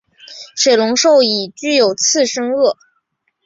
[0.55, 2.75] 水龙兽已具有次生腭。